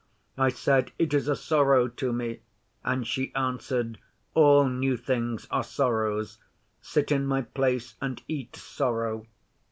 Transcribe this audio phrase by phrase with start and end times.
[0.39, 2.39] I said, "It is a sorrow to me";
[2.83, 3.99] and she answered,
[4.33, 6.25] "All new things are sorrow.
[6.81, 9.27] Sit in my place, and eat sorrow."